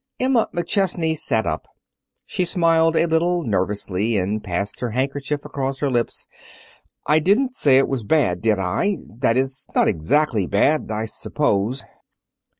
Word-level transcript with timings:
Emma 0.19 0.49
McChesney 0.51 1.15
sat 1.15 1.45
up. 1.45 1.67
She 2.25 2.43
smiled 2.43 2.95
a 2.95 3.05
little 3.05 3.43
nervously 3.43 4.17
and 4.17 4.43
passed 4.43 4.79
her 4.79 4.89
handkerchief 4.89 5.45
across 5.45 5.77
her 5.79 5.91
lips. 5.91 6.25
"I 7.05 7.19
didn't 7.19 7.53
say 7.55 7.77
it 7.77 7.87
was 7.87 8.01
bad, 8.03 8.41
did 8.41 8.57
I? 8.57 8.95
That 9.19 9.37
is, 9.37 9.67
not 9.75 9.87
exactly 9.87 10.47
bad, 10.47 10.89
I 10.89 11.05
suppose." 11.05 11.83